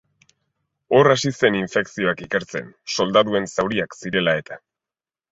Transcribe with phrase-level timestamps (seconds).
[0.99, 4.59] Hor hasi zen infekzioak ikertzen, soldaduen zauriak zirela-eta.